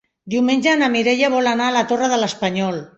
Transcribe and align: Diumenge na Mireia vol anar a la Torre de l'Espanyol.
Diumenge 0.33 0.73
na 0.79 0.89
Mireia 0.95 1.31
vol 1.37 1.53
anar 1.55 1.69
a 1.71 1.77
la 1.79 1.87
Torre 1.93 2.13
de 2.17 2.23
l'Espanyol. 2.25 2.87